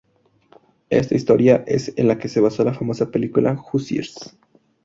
[0.89, 4.35] Esta historia es el la que se basó la famosa película "Hoosiers".